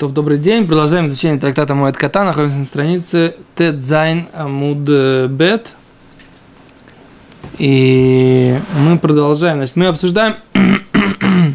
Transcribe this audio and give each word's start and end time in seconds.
То 0.00 0.08
добрый 0.08 0.38
день. 0.38 0.66
Продолжаем 0.66 1.04
изучение 1.04 1.38
трактата 1.38 1.74
Моэд 1.74 1.98
Катан. 1.98 2.24
Находимся 2.24 2.56
на 2.56 2.64
странице 2.64 3.34
Тет-Зайн 3.54 4.28
Амуд 4.32 4.78
Бет. 4.78 5.74
И 7.58 8.56
мы 8.78 8.98
продолжаем. 8.98 9.58
Значит, 9.58 9.76
мы 9.76 9.88
обсуждаем 9.88 10.36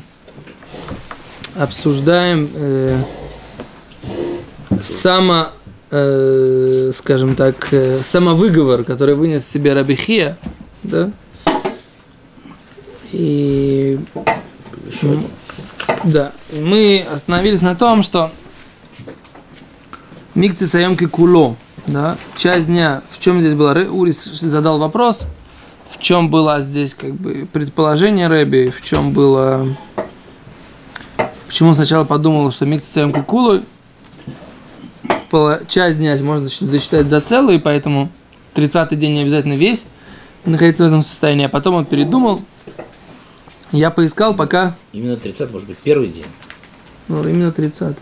обсуждаем 1.55 2.47
э, 2.53 3.01
само, 4.83 5.47
э, 5.89 6.91
скажем 6.93 7.35
так, 7.35 7.55
э, 7.71 8.01
самовыговор, 8.03 8.83
который 8.83 9.15
вынес 9.15 9.47
себе 9.47 9.73
Раби 9.73 9.99
Хия, 9.99 10.37
да? 10.83 11.09
И 13.11 13.97
да, 16.05 16.31
мы 16.53 17.05
остановились 17.11 17.61
на 17.61 17.75
том, 17.75 18.03
что 18.03 18.31
Микцы 20.35 20.67
Саемки 20.67 21.07
Куло, 21.07 21.55
да, 21.87 22.15
часть 22.37 22.67
дня, 22.67 23.01
в 23.09 23.19
чем 23.19 23.41
здесь 23.41 23.55
было, 23.55 23.73
Урис 23.73 24.23
задал 24.23 24.77
вопрос, 24.77 25.25
в 25.89 25.99
чем 25.99 26.29
было 26.29 26.61
здесь 26.61 26.93
как 26.93 27.13
бы 27.13 27.47
предположение 27.51 28.27
Рэби, 28.27 28.71
в 28.75 28.83
чем 28.83 29.13
было, 29.13 29.67
почему 31.47 31.69
он 31.69 31.75
сначала 31.75 32.03
подумал, 32.03 32.51
что 32.51 32.65
Микцы 32.65 32.91
Саемки 32.91 33.21
Куло, 33.21 33.61
часть 35.67 35.97
дня 35.97 36.15
можно 36.21 36.45
засчитать 36.45 37.07
за 37.07 37.19
целую, 37.19 37.59
поэтому 37.59 38.09
30-й 38.53 38.95
день 38.95 39.15
не 39.15 39.21
обязательно 39.23 39.53
весь 39.53 39.85
находиться 40.45 40.83
в 40.83 40.87
этом 40.87 41.01
состоянии, 41.01 41.47
а 41.47 41.49
потом 41.49 41.75
он 41.75 41.85
передумал, 41.85 42.41
я 43.71 43.91
поискал, 43.91 44.35
пока... 44.35 44.75
Именно 44.93 45.17
30 45.17 45.51
может 45.51 45.67
быть 45.67 45.77
первый 45.77 46.09
день. 46.09 46.25
Ну, 47.07 47.27
именно 47.27 47.51
30 47.51 47.97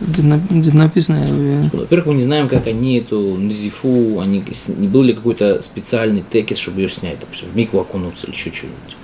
где 0.00 0.72
написано... 0.72 1.68
Во-первых, 1.72 2.06
мы 2.06 2.14
не 2.14 2.22
знаем, 2.22 2.48
как 2.48 2.66
они 2.66 2.98
эту 2.98 3.18
назифу, 3.36 4.20
они, 4.20 4.44
не 4.68 4.88
был 4.88 5.02
ли 5.02 5.12
какой-то 5.12 5.62
специальный 5.62 6.24
текет, 6.30 6.58
чтобы 6.58 6.80
ее 6.80 6.88
снять, 6.88 7.18
допустим, 7.20 7.48
в 7.48 7.56
микву 7.56 7.80
окунуться 7.80 8.26
или 8.26 8.34
еще 8.34 8.52
что-нибудь. 8.52 8.96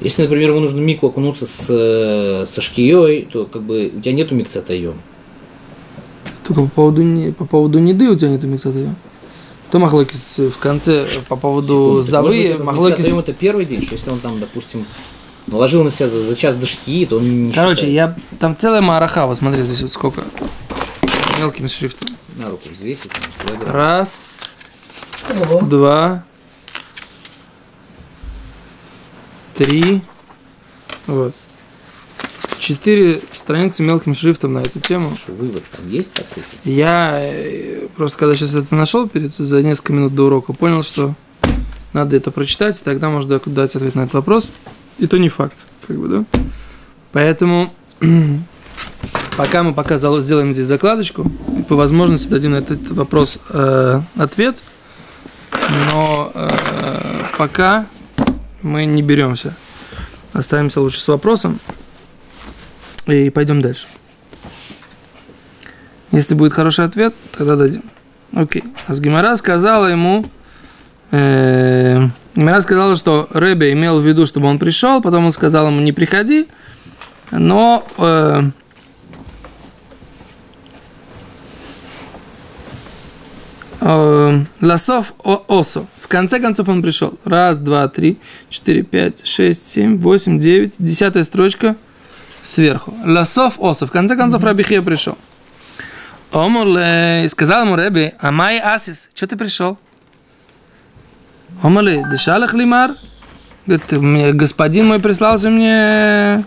Если, 0.00 0.22
например, 0.22 0.50
ему 0.50 0.60
нужно 0.60 0.80
микву 0.80 1.08
окунуться 1.08 1.46
с, 1.46 2.46
со 2.52 2.60
шкией, 2.60 3.28
то 3.30 3.44
как 3.44 3.62
бы 3.62 3.92
у 3.94 4.00
тебя 4.00 4.12
нету 4.12 4.34
микцатаем. 4.34 4.94
Только 6.46 6.62
по 6.62 6.68
поводу, 6.68 7.32
по 7.34 7.44
поводу 7.44 7.78
неды 7.78 8.08
у 8.08 8.16
тебя 8.16 8.30
нету 8.30 8.46
микцатаем. 8.46 8.96
То 9.70 9.78
Махлокис 9.78 10.38
в 10.38 10.58
конце 10.58 11.06
по 11.28 11.36
поводу 11.36 12.02
Завы. 12.02 12.58
Махлокис... 12.58 13.06
Это 13.06 13.32
первый 13.32 13.64
день, 13.64 13.82
что 13.82 13.94
если 13.94 14.10
он 14.10 14.18
там, 14.18 14.40
допустим, 14.40 14.84
наложил 15.46 15.84
на 15.84 15.90
себя 15.90 16.08
за, 16.08 16.24
за 16.24 16.34
час 16.34 16.56
до 16.56 16.66
то 17.06 17.16
он 17.16 17.44
не 17.46 17.52
Короче, 17.52 17.86
считается. 17.86 17.86
я 17.86 18.36
там 18.38 18.56
целая 18.56 18.80
мараха, 18.80 19.26
вот 19.26 19.38
смотри, 19.38 19.62
здесь 19.62 19.82
вот 19.82 19.92
сколько 19.92 20.22
мелким 21.38 21.68
шрифтом. 21.68 22.16
На 22.36 22.50
руку 22.50 22.68
взвесить. 22.68 23.10
Раз, 23.64 24.26
Ого. 25.28 25.60
два, 25.62 26.24
три, 29.54 30.02
вот 31.06 31.34
четыре 32.70 33.20
страницы 33.34 33.82
мелким 33.82 34.14
шрифтом 34.14 34.52
на 34.52 34.60
эту 34.60 34.78
тему. 34.78 35.12
Что, 35.16 35.32
вывод 35.32 35.64
там 35.76 35.88
есть 35.88 36.12
такой? 36.12 36.44
Я 36.62 37.18
э, 37.20 37.88
просто 37.96 38.16
когда 38.16 38.36
сейчас 38.36 38.54
это 38.54 38.76
нашел 38.76 39.08
перед 39.08 39.34
за 39.34 39.60
несколько 39.60 39.92
минут 39.92 40.14
до 40.14 40.26
урока, 40.26 40.52
понял, 40.52 40.84
что 40.84 41.14
надо 41.92 42.16
это 42.16 42.30
прочитать, 42.30 42.80
и 42.80 42.84
тогда 42.84 43.10
можно 43.10 43.40
дать 43.44 43.74
ответ 43.74 43.96
на 43.96 44.02
этот 44.02 44.14
вопрос. 44.14 44.50
И 44.98 45.08
то 45.08 45.18
не 45.18 45.28
факт, 45.28 45.56
как 45.88 45.98
бы, 45.98 46.06
да? 46.06 46.24
Поэтому 47.10 47.74
пока 49.36 49.64
мы 49.64 49.74
пока 49.74 49.96
сделаем 49.98 50.52
здесь 50.52 50.66
закладочку, 50.66 51.28
и 51.58 51.62
по 51.62 51.74
возможности 51.74 52.28
дадим 52.28 52.52
на 52.52 52.58
этот 52.58 52.88
вопрос 52.92 53.40
э, 53.48 54.00
ответ, 54.16 54.62
но 55.92 56.30
э, 56.32 56.50
пока 57.36 57.86
мы 58.62 58.84
не 58.84 59.02
беремся. 59.02 59.56
Оставимся 60.32 60.80
лучше 60.80 61.00
с 61.00 61.08
вопросом. 61.08 61.58
И 63.06 63.30
пойдем 63.30 63.60
дальше. 63.60 63.86
Если 66.12 66.34
будет 66.34 66.52
хороший 66.52 66.84
ответ, 66.84 67.14
тогда 67.36 67.56
дадим. 67.56 67.84
Окей. 68.34 68.64
А 68.86 68.94
с 68.94 69.00
Гимара 69.00 69.36
сказала 69.36 69.86
ему, 69.86 70.24
э, 71.12 72.08
сказала, 72.60 72.96
что 72.96 73.28
Рэбе 73.30 73.72
имел 73.72 74.00
в 74.00 74.06
виду, 74.06 74.26
чтобы 74.26 74.48
он 74.48 74.58
пришел, 74.58 75.00
потом 75.00 75.26
он 75.26 75.32
сказал 75.32 75.68
ему, 75.68 75.80
не 75.80 75.92
приходи, 75.92 76.48
но 77.30 77.86
э, 77.98 78.42
э, 83.80 84.44
Лосов 84.60 85.14
Осо. 85.24 85.86
В 86.00 86.08
конце 86.08 86.40
концов 86.40 86.68
он 86.68 86.82
пришел. 86.82 87.18
Раз, 87.24 87.60
два, 87.60 87.86
три, 87.86 88.18
четыре, 88.48 88.82
пять, 88.82 89.24
шесть, 89.24 89.68
семь, 89.68 89.96
восемь, 89.98 90.40
девять. 90.40 90.74
Десятая 90.78 91.22
строчка– 91.22 91.76
сверху. 92.42 92.94
Лосов 93.04 93.54
осов. 93.58 93.90
В 93.90 93.92
конце 93.92 94.16
концов, 94.16 94.42
Рабихия 94.44 94.82
пришел. 94.82 95.16
Омоле, 96.32 97.28
сказал 97.28 97.64
ему 97.64 97.76
Рэби, 97.76 98.14
а 98.20 98.30
май 98.30 98.60
асис, 98.60 99.10
что 99.14 99.26
ты 99.26 99.36
пришел? 99.36 99.78
Омоле, 101.62 102.04
дышалах 102.08 102.54
лимар? 102.54 102.94
Говорит, 103.66 104.36
господин 104.36 104.86
мой 104.86 105.00
прислал 105.00 105.38
же 105.38 105.50
мне 105.50 106.44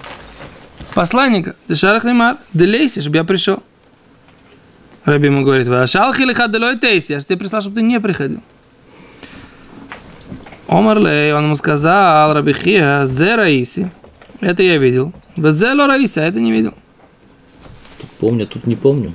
посланника. 0.93 1.55
Дышалах 1.67 2.05
лимар, 2.05 2.37
чтобы 3.01 3.17
я 3.17 3.23
пришел. 3.23 3.61
Раби 5.03 5.25
ему 5.25 5.43
говорит, 5.43 5.67
вы 5.67 5.81
ашалхи 5.81 6.21
лиха 6.21 6.47
делой 6.47 6.79
тейси, 6.79 7.13
а 7.13 7.19
ты 7.19 7.35
прислал, 7.35 7.61
чтобы 7.61 7.75
ты 7.75 7.81
не 7.81 7.99
приходил. 7.99 8.41
Омарлей, 10.69 11.33
он 11.33 11.43
ему 11.43 11.55
сказал, 11.55 12.33
Рабихия, 12.33 13.05
зе 13.05 13.35
раиси. 13.35 13.91
Это 14.43 14.61
я 14.61 14.77
видел. 14.77 15.13
Безело 15.37 15.87
Раиса, 15.87 16.21
это 16.21 16.41
не 16.41 16.51
видел. 16.51 16.73
Тут 17.99 18.09
помню, 18.19 18.45
тут 18.45 18.67
не 18.67 18.75
помню. 18.75 19.13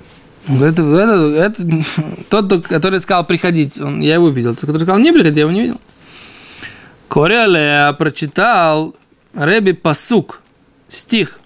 Это, 0.48 0.82
это, 0.82 1.34
это, 1.36 1.84
тот, 2.30 2.66
который 2.66 2.98
сказал 3.00 3.26
приходить, 3.26 3.78
он, 3.78 4.00
я 4.00 4.14
его 4.14 4.30
видел. 4.30 4.54
Тот, 4.54 4.62
который 4.62 4.80
сказал 4.80 4.98
не 4.98 5.12
приходить, 5.12 5.36
я 5.36 5.42
его 5.42 5.52
не 5.52 5.60
видел. 5.62 5.80
Кореле 7.08 7.94
прочитал 7.98 8.96
Реби 9.34 9.72
Пасук, 9.72 10.40
стих. 10.88 11.38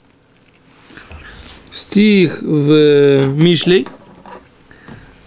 Стих 1.72 2.41
в 2.41 3.26
Мишлей. 3.34 3.88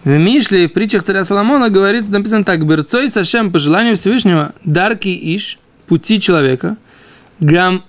В 0.06 0.18
Мишле, 0.18 0.70
в 0.70 0.74
притчах 0.74 1.04
царя 1.04 1.26
Соломона 1.26 1.70
говорит, 1.70 2.08
написано 2.08 2.46
так, 2.46 2.66
«Берцой 2.66 3.10
Сашем 3.10 3.52
по 3.52 3.60
желанию 3.60 3.96
Всевышнего, 3.96 4.54
дарки 4.64 5.10
иш, 5.10 5.58
пути 5.88 6.22
человека, 6.22 6.78
гам 7.40 7.84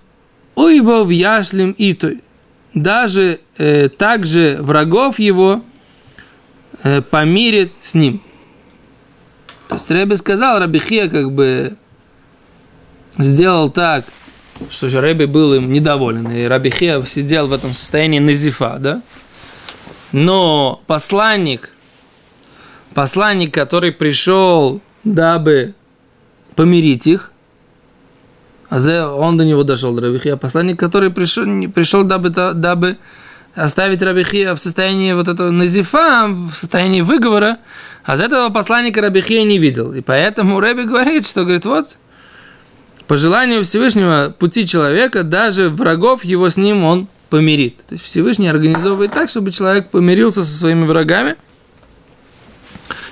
Уйбов 0.57 1.11
яшлим 1.11 1.75
итой. 1.77 2.23
Даже 2.75 3.41
э, 3.57 3.89
также 3.89 4.59
врагов 4.61 5.19
его 5.19 5.63
э, 6.83 7.03
помирит 7.03 7.73
с 7.81 7.95
ним. 7.95 8.21
То 9.69 9.75
есть 9.77 9.91
Рэбе 9.91 10.17
сказал, 10.17 10.59
Рабихия 10.59 11.09
как 11.09 11.33
бы 11.33 11.77
сделал 13.19 13.71
так, 13.71 14.05
что 14.71 14.89
Рэбе 15.01 15.27
был 15.27 15.55
им 15.55 15.73
недоволен. 15.73 16.31
И 16.31 16.45
Рабихия 16.45 17.03
сидел 17.05 17.47
в 17.47 17.53
этом 17.53 17.75
состоянии 17.75 18.19
назифа, 18.19 18.77
да? 18.79 19.03
Но 20.13 20.81
посланник, 20.87 21.71
посланник, 22.95 23.53
который 23.53 23.93
пришел, 23.93 24.81
дабы 25.05 25.75
помирить 26.55 27.07
их, 27.07 27.33
а 28.69 29.15
он 29.15 29.37
до 29.37 29.45
него 29.45 29.63
дошел, 29.63 29.95
до 29.95 30.03
Рабихия. 30.03 30.37
Посланник, 30.37 30.79
который 30.79 31.11
пришел, 31.11 31.45
пришел 31.73 32.05
дабы, 32.05 32.31
дабы 32.31 32.97
оставить 33.55 34.03
Рабихия 34.03 34.55
в 34.55 34.59
состоянии 34.59 35.13
вот 35.13 35.29
этого 35.29 35.51
назифа, 35.51 36.27
в 36.29 36.55
состоянии 36.55 37.01
выговора, 37.01 37.59
а 38.05 38.17
за 38.17 38.25
этого 38.25 38.51
посланника 38.51 39.01
Рабихия 39.01 39.45
не 39.45 39.59
видел. 39.59 39.93
И 39.93 40.01
поэтому 40.01 40.61
Рэби 40.61 40.83
говорит, 40.83 41.27
что 41.27 41.43
говорит, 41.43 41.65
вот, 41.65 41.97
по 43.07 43.17
желанию 43.17 43.65
Всевышнего 43.65 44.35
пути 44.37 44.67
человека, 44.67 45.23
даже 45.23 45.69
врагов 45.69 46.25
его 46.25 46.51
с 46.51 46.57
ним 46.57 46.85
он 46.85 47.09
помирит. 47.31 47.79
То 47.87 47.95
есть 47.95 48.05
Всевышний 48.05 48.49
организовывает 48.49 49.13
так, 49.13 49.29
чтобы 49.29 49.53
человек 49.53 49.91
помирился 49.91 50.45
со 50.45 50.59
своими 50.59 50.85
врагами. 50.85 51.37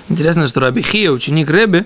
Интересно, 0.09 0.47
что 0.47 0.59
Рабихия, 0.59 1.11
ученик 1.11 1.49
Рэби, 1.49 1.85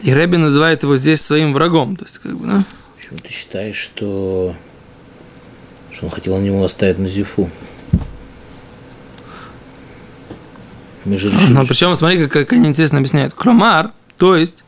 и 0.00 0.12
Рэби 0.12 0.36
называет 0.36 0.82
его 0.82 0.96
здесь 0.96 1.20
своим 1.20 1.52
врагом. 1.52 1.96
То 1.96 2.04
есть, 2.04 2.18
как 2.18 2.36
бы, 2.36 2.46
да? 2.46 2.64
Почему 2.96 3.18
ты 3.18 3.32
считаешь, 3.32 3.76
что, 3.76 4.54
что 5.92 6.06
он 6.06 6.10
хотел 6.10 6.36
на 6.36 6.42
него 6.42 6.64
оставить 6.64 6.98
на 6.98 7.08
зифу? 7.08 7.50
Но 11.04 11.64
причем, 11.64 11.94
смотри, 11.94 12.18
как, 12.26 12.32
как 12.32 12.52
они 12.52 12.68
интересно 12.68 12.98
объясняют. 12.98 13.32
Кромар, 13.32 13.92
то 14.16 14.34
есть, 14.34 14.64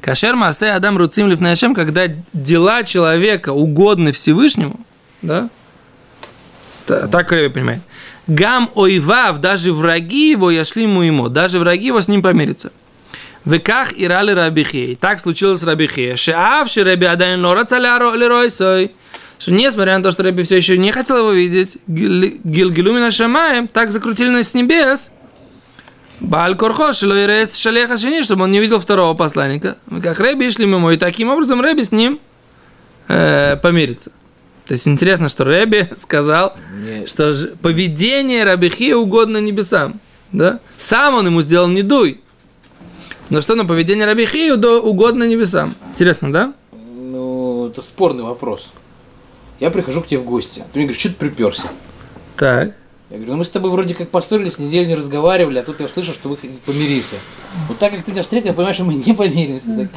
Кашер 0.00 0.36
Масе 0.36 0.70
Адам 0.70 0.96
Руцим 0.96 1.28
Лифнашем, 1.28 1.74
когда 1.74 2.04
дела 2.32 2.84
человека 2.84 3.50
угодны 3.52 4.12
Всевышнему, 4.12 4.80
да, 5.22 5.48
Так 6.86 7.30
Рэби 7.32 7.52
понимает. 7.52 7.80
Гам 8.26 8.70
ойвав, 8.74 9.38
даже 9.38 9.72
враги 9.72 10.30
его, 10.30 10.50
я 10.50 10.64
шли 10.64 10.84
ему 10.84 11.02
ему, 11.02 11.28
даже 11.28 11.58
враги 11.58 11.86
его 11.86 12.00
с 12.00 12.08
ним 12.08 12.22
помирятся. 12.22 12.72
Веках 13.44 13.92
и 13.96 14.06
рали 14.06 14.32
рабихей. 14.32 14.96
Так 14.96 15.20
случилось 15.20 15.60
с 15.60 15.64
рабихей. 15.64 16.14
Шеавши 16.16 16.84
раби 16.84 17.06
адайн 17.06 17.44
лора 17.44 17.64
цаляро 17.64 18.14
леройсой. 18.14 18.92
Что 19.38 19.52
несмотря 19.52 19.96
на 19.96 20.04
то, 20.04 20.10
что 20.10 20.22
Рэби 20.22 20.42
все 20.42 20.56
еще 20.56 20.76
не 20.76 20.92
хотел 20.92 21.16
его 21.18 21.32
видеть, 21.32 21.78
Гил- 21.86 22.38
Гилгилумина 22.44 23.10
Шамаем 23.10 23.68
так 23.68 23.90
закрутили 23.90 24.28
нас 24.28 24.48
с 24.48 24.54
небес, 24.54 25.10
Баль 26.20 26.54
Корхо, 26.56 26.92
Шилойрес 26.92 27.56
Шалеха 27.56 27.96
Шини, 27.96 28.22
чтобы 28.22 28.44
он 28.44 28.52
не 28.52 28.60
видел 28.60 28.78
второго 28.78 29.14
посланника. 29.14 29.78
Мы 29.86 30.02
как 30.02 30.20
Рэби 30.20 30.50
шли 30.50 30.66
мимо, 30.66 30.92
и 30.92 30.98
таким 30.98 31.30
образом 31.30 31.62
Рэби 31.62 31.80
с 31.80 31.90
ним 31.92 32.20
э, 33.08 33.56
помирится. 33.56 34.12
То 34.66 34.74
есть 34.74 34.86
интересно, 34.86 35.30
что 35.30 35.44
Рэби 35.44 35.88
сказал, 35.96 36.54
Мне- 36.74 37.06
что 37.06 37.32
поведение 37.62 38.44
Рабихи 38.44 38.92
угодно 38.92 39.38
небесам. 39.38 39.98
Да? 40.32 40.60
Сам 40.76 41.14
он 41.14 41.24
ему 41.26 41.40
сделал 41.40 41.68
не 41.68 41.80
дуй. 41.82 42.20
Но 43.30 43.40
что 43.40 43.54
на 43.54 43.64
поведение 43.64 44.06
Рабихи 44.06 44.50
угодно 44.52 45.24
небесам. 45.24 45.74
Интересно, 45.92 46.32
да? 46.32 46.52
Ну, 46.72 47.68
это 47.68 47.80
спорный 47.80 48.24
вопрос. 48.24 48.72
Я 49.60 49.70
прихожу 49.70 50.02
к 50.02 50.06
тебе 50.08 50.18
в 50.20 50.24
гости. 50.24 50.64
Ты 50.72 50.78
мне 50.80 50.86
говоришь, 50.86 51.00
что 51.00 51.10
ты 51.10 51.14
приперся? 51.16 51.68
Так. 52.36 52.72
Я 53.10 53.16
говорю, 53.16 53.32
ну 53.32 53.38
мы 53.38 53.44
с 53.44 53.48
тобой 53.48 53.72
вроде 53.72 53.94
как 53.96 54.08
поссорились, 54.08 54.60
неделю 54.60 54.86
не 54.86 54.94
разговаривали, 54.94 55.58
а 55.58 55.64
тут 55.64 55.80
я 55.80 55.86
услышал, 55.86 56.14
что 56.14 56.28
вы 56.28 56.36
помиримся. 56.64 57.16
Вот 57.66 57.76
так 57.78 57.90
как 57.92 58.04
ты 58.04 58.12
меня 58.12 58.22
встретил, 58.22 58.48
я 58.48 58.52
понимаю, 58.52 58.72
что 58.74 58.84
мы 58.84 58.94
не 58.94 59.12
помиримся. 59.12 59.88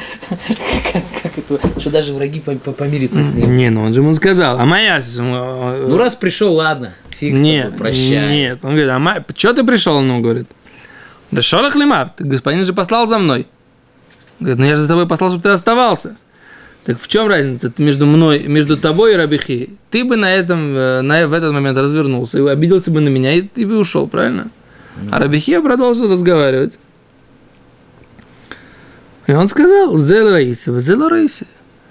Как 1.21 1.38
это? 1.38 1.80
Что 1.80 1.91
даже 1.91 2.13
враги 2.13 2.39
по- 2.39 2.53
по- 2.53 2.71
помирятся 2.71 3.21
с 3.21 3.33
ним. 3.33 3.56
Не, 3.56 3.69
ну 3.69 3.83
он 3.83 3.94
же 3.94 4.01
ему 4.01 4.15
сказал. 4.15 4.59
А 4.59 4.65
моя... 4.65 5.00
Ну 5.19 5.95
раз 5.97 6.15
пришел, 6.15 6.53
ладно, 6.56 6.95
фиг 7.12 7.38
с 7.38 7.39
тобой, 7.39 7.77
прощай. 7.77 8.30
нет. 8.35 8.59
Он 8.65 8.71
говорит, 8.71 8.89
а 8.89 9.25
что 9.38 9.53
ты 9.53 9.63
пришел? 9.63 9.97
Он 9.97 10.21
говорит. 10.24 10.47
Да 11.33 11.41
шорох 11.41 11.75
лимар, 11.75 12.12
господин 12.19 12.63
же 12.63 12.74
послал 12.74 13.07
за 13.07 13.18
мной. 13.18 13.47
Говорит, 14.39 14.59
ну 14.59 14.65
я 14.65 14.75
же 14.75 14.83
за 14.83 14.88
тобой 14.88 15.07
послал, 15.07 15.31
чтобы 15.31 15.41
ты 15.41 15.50
оставался. 15.50 16.15
Так 16.85 17.00
в 17.00 17.07
чем 17.07 17.27
разница 17.27 17.74
между 17.80 18.06
мной, 18.06 18.44
между 18.44 18.77
тобой 18.77 19.13
и 19.13 19.15
Рабихи? 19.15 19.75
Ты 19.89 20.06
бы 20.06 20.15
на 20.15 20.31
этом, 20.31 20.75
э, 20.75 21.01
на, 21.01 21.27
в 21.27 21.33
этот 21.33 21.51
момент 21.51 21.75
развернулся 21.77 22.38
и 22.38 22.47
обиделся 22.47 22.91
бы 22.91 23.01
на 23.01 23.09
меня, 23.09 23.33
и 23.33 23.41
ты 23.41 23.65
бы 23.65 23.80
ушел, 23.80 24.07
правильно? 24.07 24.50
А 25.12 25.19
Рабихия 25.19 25.59
продолжил 25.62 26.07
разговаривать. 26.07 26.77
И 29.25 29.31
он 29.31 29.47
сказал, 29.47 29.97
Зел 29.97 30.30
Раиси, 30.30 30.77
Зел 30.80 31.09
Раиси. 31.09 31.47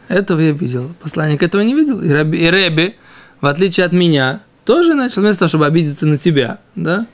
Этого 0.07 0.39
я 0.39 0.53
видел. 0.53 0.93
Посланник 1.01 1.43
этого 1.43 1.63
не 1.63 1.75
видел. 1.75 2.01
И, 2.01 2.11
Раби, 2.11 2.39
и 2.39 2.49
Реби, 2.49 2.95
в 3.41 3.47
отличие 3.47 3.87
от 3.87 3.93
меня, 3.93 4.43
тоже 4.65 4.95
начал, 4.95 5.23
вместо 5.23 5.41
того, 5.41 5.49
чтобы 5.49 5.67
обидеться 5.67 6.07
на 6.07 6.17
тебя, 6.17 6.59
да, 6.77 7.07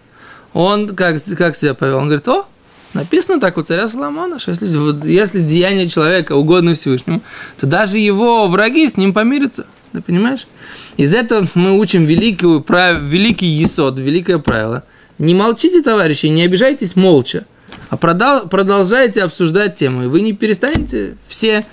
он 0.59 0.89
как, 0.97 1.23
как 1.37 1.55
себя 1.55 1.73
повел? 1.73 1.99
Он 1.99 2.07
говорит, 2.07 2.27
о, 2.27 2.45
написано 2.93 3.39
так 3.39 3.57
у 3.59 3.63
царя 3.63 3.87
Соломона, 3.87 4.41
что 4.41 4.51
если, 4.51 5.09
если 5.09 5.41
деяние 5.41 5.89
человека 5.89 6.33
угодно 6.33 6.75
Всевышнему, 6.75 7.23
то 7.61 7.69
даже 7.69 7.99
его 7.99 8.49
враги 8.49 8.89
с 8.89 8.97
ним 8.97 9.13
помирятся. 9.13 9.67
Ты 9.93 10.03
понимаешь? 10.03 10.49
Из 10.97 11.15
этого 11.15 11.47
мы 11.55 11.79
учим 11.79 12.07
великую, 12.07 12.61
прав, 12.61 12.99
великий 12.99 13.47
есод, 13.47 14.01
великое 14.01 14.39
правило. 14.39 14.83
Не 15.19 15.33
молчите, 15.33 15.81
товарищи, 15.81 16.27
не 16.27 16.43
обижайтесь 16.43 16.97
молча, 16.97 17.47
а 17.89 17.97
продал, 17.97 18.49
продолжайте 18.49 19.23
обсуждать 19.23 19.77
тему. 19.77 20.03
И 20.03 20.07
вы 20.09 20.23
не 20.23 20.33
перестанете 20.33 21.17
все, 21.29 21.65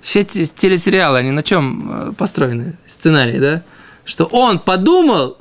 все 0.00 0.24
те- 0.24 0.46
телесериалы, 0.46 1.18
они 1.18 1.30
на 1.30 1.42
чем 1.42 1.90
э, 1.92 2.12
построены, 2.16 2.78
сценарий, 2.88 3.38
да? 3.38 3.62
Что 4.06 4.24
он 4.24 4.58
подумал, 4.58 5.36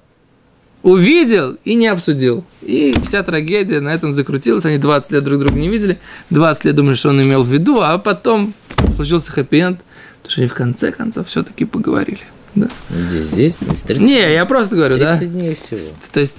увидел 0.83 1.57
и 1.65 1.75
не 1.75 1.87
обсудил. 1.87 2.43
И 2.61 2.95
вся 3.05 3.23
трагедия 3.23 3.79
на 3.81 3.89
этом 3.89 4.11
закрутилась. 4.11 4.65
Они 4.65 4.77
20 4.77 5.11
лет 5.11 5.23
друг 5.23 5.39
друга 5.39 5.55
не 5.55 5.69
видели. 5.69 5.99
20 6.29 6.65
лет 6.65 6.75
думали, 6.75 6.95
что 6.95 7.09
он 7.09 7.21
имел 7.21 7.43
в 7.43 7.47
виду, 7.47 7.81
а 7.81 7.97
потом 7.97 8.53
случился 8.95 9.31
хэппи-энд, 9.31 9.79
потому 10.17 10.31
что 10.31 10.41
они 10.41 10.47
в 10.47 10.53
конце 10.53 10.91
концов 10.91 11.27
все-таки 11.27 11.65
поговорили. 11.65 12.23
Да. 12.55 12.67
Здесь, 12.89 13.27
здесь, 13.27 13.57
здесь 13.59 13.81
30, 13.81 14.03
Не, 14.03 14.33
я 14.33 14.45
просто 14.45 14.75
говорю, 14.75 14.97
да? 14.97 15.17
30 15.17 15.33
дней 15.33 15.55
всего. 15.55 15.79
То 16.11 16.19
есть, 16.19 16.35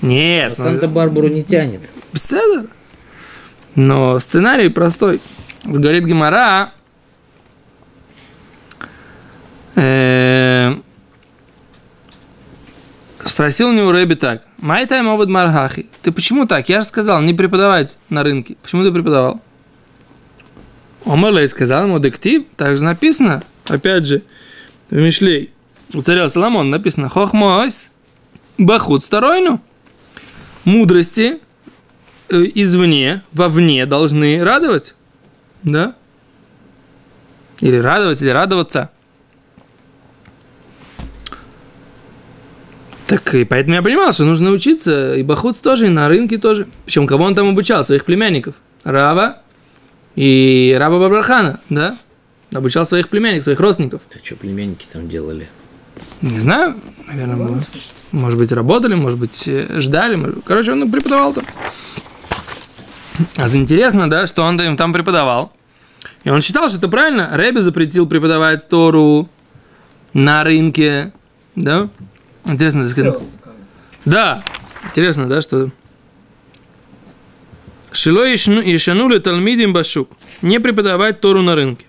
нет, 0.00 0.58
На 0.58 0.64
ну, 0.64 0.70
Санта-Барбару 0.70 1.28
не 1.28 1.42
тянет. 1.42 1.82
Беседа. 2.12 2.66
Но 3.74 4.18
сценарий 4.18 4.68
простой. 4.70 5.20
Говорит 5.64 6.04
Гемора, 6.04 6.72
э, 9.74 10.07
спросил 13.38 13.68
у 13.68 13.72
него 13.72 13.92
Рэби 13.92 14.14
так. 14.14 14.42
Май 14.58 14.84
тайм 14.84 15.08
обуд 15.08 15.28
мархахи. 15.28 15.86
Ты 16.02 16.10
почему 16.10 16.48
так? 16.48 16.68
Я 16.68 16.80
же 16.80 16.88
сказал, 16.88 17.20
не 17.20 17.34
преподавать 17.34 17.96
на 18.10 18.24
рынке. 18.24 18.56
Почему 18.60 18.82
ты 18.82 18.90
преподавал? 18.90 19.40
Омарлей 21.06 21.46
сказал 21.46 21.84
ему, 21.84 22.00
дектив, 22.00 22.46
так 22.56 22.76
же 22.76 22.82
написано, 22.82 23.44
опять 23.68 24.06
же, 24.06 24.24
в 24.90 24.96
Мишлей, 24.96 25.52
у 25.94 26.02
царя 26.02 26.28
Соломона 26.28 26.68
написано, 26.68 27.08
хохмойс, 27.08 27.92
бахут 28.58 29.04
сторойну. 29.04 29.62
Мудрости 30.64 31.38
э, 32.30 32.42
извне, 32.56 33.22
вовне 33.30 33.86
должны 33.86 34.42
радовать. 34.42 34.96
Да? 35.62 35.94
Или 37.60 37.76
радовать, 37.76 38.20
или 38.20 38.30
радоваться. 38.30 38.90
Так 43.08 43.34
и 43.34 43.44
поэтому 43.44 43.74
я 43.74 43.82
понимал, 43.82 44.12
что 44.12 44.24
нужно 44.24 44.50
учиться, 44.50 45.14
и 45.14 45.22
Бахуц 45.22 45.60
тоже, 45.60 45.86
и 45.86 45.88
на 45.88 46.08
рынке 46.08 46.36
тоже. 46.36 46.68
Причем 46.84 47.06
кого 47.06 47.24
он 47.24 47.34
там 47.34 47.48
обучал? 47.48 47.82
Своих 47.82 48.04
племянников. 48.04 48.54
Рава 48.84 49.38
и 50.14 50.76
Раба 50.78 50.98
Бабрахана, 50.98 51.58
да? 51.70 51.96
Обучал 52.52 52.84
своих 52.84 53.08
племянников, 53.08 53.44
своих 53.44 53.60
родственников. 53.60 54.02
А 54.14 54.22
что 54.22 54.36
племянники 54.36 54.86
там 54.92 55.08
делали? 55.08 55.48
Не 56.20 56.38
знаю, 56.38 56.76
наверное, 57.06 57.36
может, 57.36 57.68
может 58.12 58.38
быть, 58.38 58.52
работали, 58.52 58.94
может 58.94 59.18
быть, 59.18 59.48
э, 59.48 59.80
ждали. 59.80 60.18
Короче, 60.44 60.72
он 60.72 60.90
преподавал 60.90 61.32
там. 61.32 61.44
А 63.36 63.48
интересно, 63.48 64.08
да, 64.10 64.26
что 64.26 64.42
он 64.42 64.60
им 64.60 64.76
там 64.76 64.92
преподавал. 64.92 65.52
И 66.24 66.30
он 66.30 66.42
считал, 66.42 66.68
что 66.68 66.76
это 66.76 66.88
правильно. 66.88 67.30
Рэби 67.32 67.60
запретил 67.60 68.06
преподавать 68.06 68.68
Тору 68.68 69.30
на 70.12 70.44
рынке, 70.44 71.12
да? 71.56 71.88
Интересно, 72.48 72.82
так 72.82 72.90
сказать. 72.90 73.14
Да, 74.04 74.42
интересно, 74.84 75.28
да, 75.28 75.40
что... 75.40 75.70
Шило 77.92 78.32
ишанули 78.34 79.18
талмидим 79.18 79.72
башук. 79.72 80.10
Не 80.42 80.58
преподавать 80.58 81.20
Тору 81.20 81.42
на 81.42 81.54
рынке. 81.54 81.86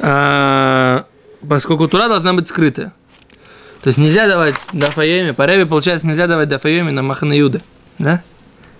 А, 0.00 1.06
поскольку 1.48 1.88
Тура 1.88 2.08
должна 2.08 2.34
быть 2.34 2.48
скрытая. 2.48 2.92
То 3.80 3.88
есть 3.88 3.98
нельзя 3.98 4.26
давать 4.26 4.54
дафайоми, 4.72 5.32
по 5.32 5.44
Ребе, 5.46 5.66
получается, 5.66 6.06
нельзя 6.06 6.26
давать 6.26 6.48
дафайоми 6.48 6.90
на 6.90 7.02
Махана 7.02 7.32
Юда. 7.32 7.60
Да? 7.98 8.22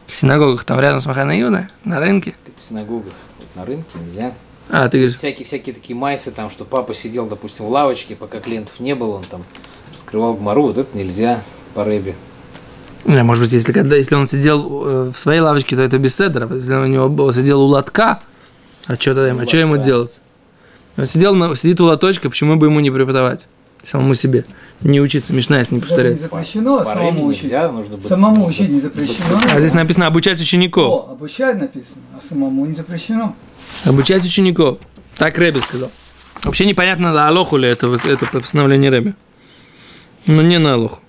В 0.06 0.16
синагогах 0.16 0.64
там 0.64 0.80
рядом 0.80 1.00
с 1.00 1.06
Махана 1.06 1.38
Юда, 1.38 1.68
на 1.84 2.00
рынке. 2.00 2.34
В 2.54 2.60
синагогах. 2.60 3.12
Вот 3.38 3.56
на 3.56 3.64
рынке 3.64 3.98
нельзя. 3.98 4.32
А, 4.70 4.88
ты 4.88 4.98
говоришь, 4.98 5.16
Всякие, 5.16 5.46
всякие 5.46 5.74
такие 5.74 5.96
майсы, 5.96 6.30
там, 6.30 6.50
что 6.50 6.64
папа 6.64 6.94
сидел, 6.94 7.26
допустим, 7.26 7.66
в 7.66 7.68
лавочке, 7.68 8.16
пока 8.16 8.40
клиентов 8.40 8.80
не 8.80 8.94
было, 8.94 9.16
он 9.16 9.24
там 9.24 9.44
раскрывал 9.92 10.34
гмару, 10.34 10.62
вот 10.62 10.78
это 10.78 10.96
нельзя 10.96 11.42
по 11.74 11.84
рэбе. 11.84 12.14
не, 13.04 13.22
может 13.22 13.44
быть, 13.44 13.52
если, 13.52 13.72
когда, 13.72 13.96
если 13.96 14.14
он 14.14 14.26
сидел 14.26 14.86
э, 14.86 15.12
в 15.14 15.18
своей 15.18 15.40
лавочке, 15.40 15.76
то 15.76 15.82
это 15.82 15.98
без 15.98 16.16
седров. 16.16 16.50
Если 16.52 16.72
он 16.72 16.82
у 16.82 16.86
него 16.86 17.08
был, 17.08 17.32
сидел 17.32 17.62
у 17.62 17.66
лотка, 17.66 18.20
а 18.86 18.94
что 18.96 19.14
тогда 19.14 19.28
ему, 19.28 19.40
а 19.40 19.46
что 19.46 19.58
ему 19.58 19.72
лотка. 19.72 19.84
делать? 19.84 20.20
Он 20.96 21.06
сидел, 21.06 21.56
сидит 21.56 21.80
у 21.80 21.84
лоточка, 21.84 22.30
почему 22.30 22.56
бы 22.56 22.66
ему 22.66 22.80
не 22.80 22.90
преподавать? 22.90 23.46
Самому 23.84 24.14
себе. 24.14 24.44
Не 24.82 25.00
учиться, 25.00 25.32
Мишна, 25.32 25.58
если 25.58 25.74
не 25.74 25.80
Не 25.80 25.86
повторять. 25.86 26.20
запрещено 26.20 26.78
По 26.78 26.94
рэбе 26.94 27.06
самому 27.06 27.26
учить. 27.26 27.42
нельзя, 27.44 27.70
нужно 27.70 27.96
быть... 27.96 28.06
Самому 28.06 28.46
учить 28.46 28.70
не 28.70 28.80
запрещено. 28.80 29.40
А 29.50 29.60
здесь 29.60 29.74
написано 29.74 30.06
обучать 30.06 30.40
учеников. 30.40 30.84
О, 31.08 31.12
обучать 31.12 31.58
написано, 31.60 32.02
а 32.16 32.20
самому 32.28 32.66
не 32.66 32.74
запрещено. 32.74 33.34
Обучать 33.84 34.24
учеников. 34.24 34.78
Так 35.16 35.38
Рэби 35.38 35.58
сказал. 35.60 35.90
Вообще 36.42 36.66
непонятно, 36.66 37.12
на 37.12 37.28
Алоху 37.28 37.56
ли 37.56 37.68
это, 37.68 37.86
это 37.94 38.26
постановление 38.40 38.90
Рэби. 38.90 39.14
Но 40.26 40.42
не 40.42 40.58
на 40.58 40.74
Алоху. 40.74 41.00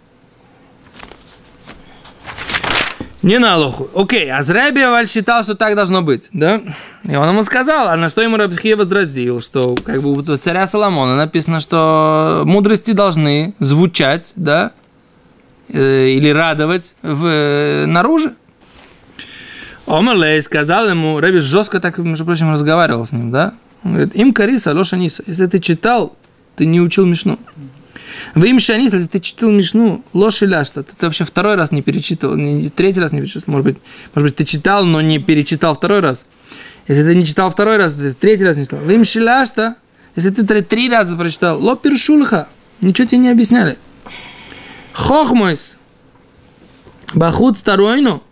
Не 3.25 3.39
на 3.39 3.55
Алоху. 3.55 3.89
Окей, 3.95 4.29
а 4.29 4.41
Рэби 4.41 4.81
Аваль 4.81 5.07
считал, 5.07 5.41
что 5.41 5.55
так 5.55 5.75
должно 5.75 6.03
быть, 6.03 6.29
да? 6.31 6.61
И 7.05 7.15
он 7.15 7.27
ему 7.27 7.41
сказал, 7.41 7.87
а 7.87 7.95
на 7.95 8.07
что 8.07 8.21
ему 8.21 8.37
Рабхия 8.37 8.77
возразил, 8.77 9.41
что 9.41 9.73
как 9.83 10.03
бы 10.03 10.11
у 10.11 10.21
царя 10.21 10.67
Соломона 10.67 11.15
написано, 11.15 11.59
что 11.59 12.43
мудрости 12.45 12.91
должны 12.91 13.55
звучать, 13.57 14.31
да? 14.35 14.73
Э, 15.69 16.07
или 16.07 16.29
радовать 16.29 16.95
в, 17.01 17.25
э, 17.25 17.85
наружу. 17.87 18.29
Омерлей 19.87 20.39
сказал 20.43 20.87
ему, 20.87 21.19
Рэби 21.19 21.39
жестко 21.39 21.79
так, 21.79 21.97
между 21.97 22.25
прочим, 22.25 22.51
разговаривал 22.51 23.07
с 23.07 23.11
ним, 23.11 23.31
да? 23.31 23.55
Он 23.83 23.93
говорит, 23.93 24.15
им 24.15 24.33
кариса, 24.33 24.75
лоша 24.75 24.97
ниса. 24.97 25.23
Если 25.25 25.47
ты 25.47 25.59
читал, 25.59 26.15
ты 26.55 26.67
не 26.67 26.79
учил 26.79 27.07
Мишну. 27.07 27.39
Вы 28.33 28.49
им 28.49 28.59
шанис, 28.59 28.93
если 28.93 29.07
ты 29.07 29.19
читал 29.19 29.49
Мишну, 29.49 30.03
ложь 30.13 30.41
или 30.41 30.63
что 30.63 30.83
ты 30.83 30.93
вообще 31.05 31.23
второй 31.23 31.55
раз 31.55 31.71
не 31.71 31.81
перечитывал, 31.81 32.35
не, 32.35 32.69
третий 32.69 32.99
раз 32.99 33.11
не 33.11 33.21
перечитал, 33.21 33.53
может 33.53 33.65
быть, 33.65 33.77
может 34.13 34.29
быть, 34.29 34.35
ты 34.35 34.43
читал, 34.43 34.85
но 34.85 35.01
не 35.01 35.19
перечитал 35.19 35.75
второй 35.75 35.99
раз. 35.99 36.25
Если 36.87 37.03
ты 37.03 37.15
не 37.15 37.25
читал 37.25 37.49
второй 37.49 37.77
раз, 37.77 37.93
ты 37.93 38.13
третий 38.13 38.45
раз 38.45 38.57
не 38.57 38.63
читал. 38.65 38.79
Вы 38.79 38.95
им 38.95 39.03
шиляшта, 39.03 39.75
если 40.15 40.29
ты 40.29 40.61
три, 40.61 40.89
раза 40.89 41.15
прочитал, 41.15 41.61
ло 41.61 41.75
першулха, 41.75 42.47
ничего 42.81 43.07
тебе 43.07 43.19
не 43.19 43.29
объясняли. 43.29 43.77
Хохмойс, 44.93 45.77
бахут 47.13 47.57
старойну, 47.57 48.23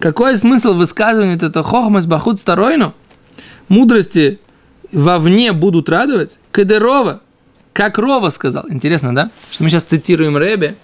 какой 0.00 0.34
смысл 0.36 0.72
высказывания 0.72 1.36
это 1.36 1.62
хохмойс 1.62 2.06
бахут 2.06 2.40
старойну? 2.40 2.94
Мудрости 3.68 4.40
вовне 4.92 5.52
будут 5.52 5.90
радовать? 5.90 6.38
Кадерова, 6.52 7.20
как 7.80 7.96
Рова 7.96 8.28
сказал. 8.28 8.66
Интересно, 8.68 9.14
да? 9.14 9.30
Что 9.50 9.64
мы 9.64 9.70
сейчас 9.70 9.84
цитируем 9.84 10.36
Рэби, 10.36 10.76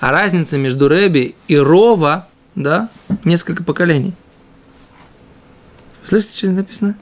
а 0.00 0.10
разница 0.10 0.56
между 0.56 0.88
Рэби 0.88 1.34
и 1.48 1.56
Рова, 1.58 2.28
да, 2.54 2.88
несколько 3.24 3.62
поколений. 3.62 4.14
Слышите, 6.02 6.34
что 6.38 6.46
здесь 6.46 6.56
написано? 6.56 6.94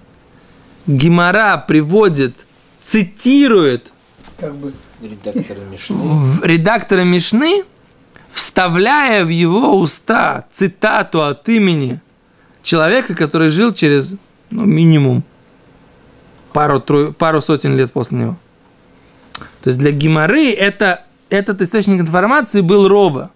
Гимара 0.88 1.56
приводит, 1.56 2.34
цитирует 2.82 3.92
Как 4.40 4.56
бы. 4.56 4.72
Редактора 5.00 5.60
Мишны. 5.70 5.96
в 5.96 6.44
редактора 6.44 7.02
Мишны, 7.02 7.62
вставляя 8.32 9.24
в 9.24 9.28
его 9.28 9.78
уста 9.78 10.46
цитату 10.50 11.22
от 11.22 11.48
имени 11.48 12.00
человека, 12.64 13.14
который 13.14 13.50
жил 13.50 13.72
через 13.72 14.14
ну, 14.50 14.64
минимум 14.64 15.22
пару, 16.52 16.80
тру- 16.80 17.12
пару 17.12 17.40
сотен 17.40 17.76
лет 17.76 17.92
после 17.92 18.18
него. 18.18 18.36
То 19.62 19.68
есть 19.68 19.78
для 19.78 19.92
Гимары 19.92 20.52
это, 20.52 21.04
этот 21.30 21.60
источник 21.62 22.00
информации 22.00 22.60
был 22.60 22.88
Рова. 22.88 23.30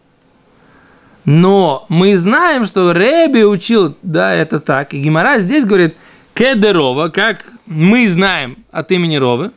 Но 1.25 1.87
мы 1.89 2.19
знаем, 2.19 2.67
что 2.67 2.93
Реби 2.93 3.45
учил, 3.45 3.97
да, 4.03 4.35
это 4.35 4.59
так. 4.59 4.93
И 4.95 4.99
Гимара 4.99 5.39
здесь 5.39 5.65
говорит 5.65 5.95
Кедерова, 6.35 7.09
как 7.09 7.45
мы 7.67 8.09
знаем 8.09 8.57
от 8.71 8.91
имени 8.91 9.17
Ровы. 9.17 9.53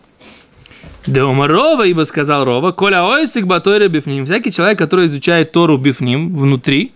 Деома 1.08 1.48
Рова, 1.48 1.86
ибо 1.86 2.04
сказал 2.06 2.46
Рова, 2.46 2.72
Коля 2.72 3.04
ойсик 3.04 3.46
батойра 3.46 3.88
бифним. 3.88 4.26
Всякий 4.26 4.52
человек, 4.52 4.78
который 4.80 5.06
изучает 5.06 5.52
Тору 5.52 5.78
бифним, 5.78 6.36
внутри, 6.36 6.94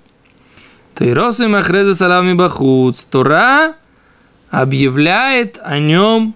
то 0.96 1.04
и 1.06 1.14
росы 1.14 1.48
махреза 1.48 1.96
салами 1.96 2.34
бахуц. 2.34 3.06
Тора 3.06 3.76
объявляет 4.50 5.60
о 5.64 5.78
нем 5.80 6.34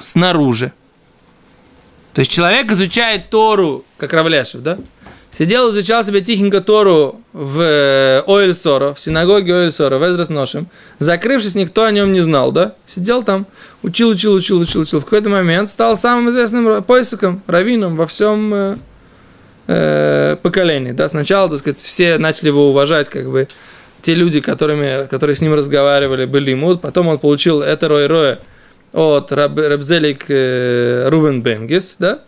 снаружи. 0.00 0.72
То 2.14 2.20
есть 2.20 2.30
человек 2.30 2.70
изучает 2.70 3.28
Тору, 3.28 3.84
как 3.98 4.12
Равлешев, 4.12 4.62
да? 4.62 4.78
Сидел, 5.32 5.72
изучал 5.72 6.04
себе 6.04 6.20
тихенько 6.20 6.60
Тору 6.60 7.20
в 7.32 7.60
э, 7.60 8.22
Оэльсоро, 8.24 8.94
в 8.94 9.00
синагоге 9.00 9.52
Оэльсоро, 9.52 9.98
в 9.98 10.08
Эзрас 10.08 10.28
Ношем. 10.28 10.68
Закрывшись, 11.00 11.56
никто 11.56 11.82
о 11.82 11.90
нем 11.90 12.12
не 12.12 12.20
знал, 12.20 12.52
да? 12.52 12.74
Сидел 12.86 13.24
там, 13.24 13.46
учил, 13.82 14.10
учил, 14.10 14.34
учил, 14.34 14.60
учил, 14.60 14.82
учил. 14.82 15.00
В 15.00 15.04
какой-то 15.04 15.28
момент 15.28 15.70
стал 15.70 15.96
самым 15.96 16.30
известным 16.30 16.84
поисоком, 16.84 17.42
раввином 17.48 17.96
во 17.96 18.06
всем 18.06 18.54
э, 18.54 18.76
э, 19.66 20.36
поколении, 20.40 20.92
да? 20.92 21.08
Сначала, 21.08 21.48
так 21.48 21.58
сказать, 21.58 21.78
все 21.78 22.16
начали 22.18 22.46
его 22.46 22.70
уважать, 22.70 23.08
как 23.08 23.28
бы, 23.28 23.48
те 24.02 24.14
люди, 24.14 24.40
которыми, 24.40 25.08
которые 25.08 25.34
с 25.34 25.40
ним 25.40 25.54
разговаривали, 25.54 26.26
были 26.26 26.52
ему. 26.52 26.76
Потом 26.76 27.08
он 27.08 27.18
получил 27.18 27.60
это 27.60 27.88
Рой 27.88 28.06
Роя 28.06 28.38
от 28.94 29.32
Раб, 29.32 29.58
Рабзелик 29.58 30.26
э, 30.28 31.08
Рувен 31.08 31.42
Бенгис, 31.42 31.96
да? 31.98 32.20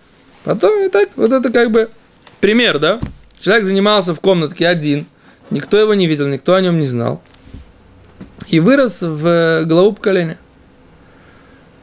Потом 0.45 0.85
и 0.85 0.89
так, 0.89 1.11
вот 1.17 1.33
это 1.33 1.53
как 1.53 1.71
бы 1.71 1.91
пример, 2.41 2.79
да? 2.79 3.01
Человек 3.41 3.65
занимался 3.65 4.15
в 4.15 4.21
комнатке 4.21 4.67
один, 4.67 5.07
никто 5.51 5.79
его 5.79 5.95
не 5.95 6.07
видел, 6.07 6.27
никто 6.27 6.55
о 6.55 6.61
нем 6.61 6.81
не 6.81 6.87
знал. 6.87 7.23
И 8.49 8.61
вырос 8.61 9.03
в 9.03 9.65
главу 9.65 9.93
поколения. 9.93 10.39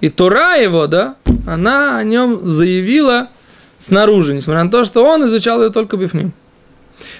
И 0.01 0.09
Тора 0.09 0.55
его, 0.55 0.87
да, 0.87 1.15
она 1.47 1.97
о 1.97 2.03
нем 2.03 2.45
заявила 2.45 3.29
снаружи, 3.77 4.33
несмотря 4.33 4.63
на 4.63 4.71
то, 4.71 4.83
что 4.83 5.05
он 5.05 5.25
изучал 5.27 5.63
ее 5.63 5.69
только 5.69 5.95
бифним. 5.95 6.33